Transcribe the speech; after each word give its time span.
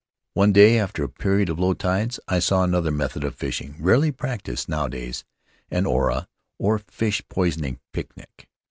"One 0.33 0.51
day, 0.51 0.79
after 0.79 1.03
a 1.03 1.07
period 1.09 1.47
of 1.47 1.59
low 1.59 1.75
tides, 1.75 2.19
I 2.27 2.39
saw 2.39 2.63
another 2.63 2.89
method 2.89 3.23
of 3.23 3.35
fishing— 3.35 3.75
rarely 3.79 4.11
practised 4.11 4.67
nowadays— 4.67 5.23
an 5.69 5.85
ora, 5.85 6.27
or 6.57 6.79
fish 6.79 7.21
poisoning 7.29 7.79
picnic. 7.93 8.49